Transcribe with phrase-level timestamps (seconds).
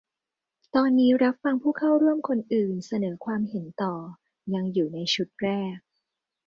[0.75, 3.95] ตอนนี้รับฟังผู้เข้าร่วมคนอื่นเสนอความเห็นต่อ
[4.53, 5.77] ยังอยู่ในชุดแรก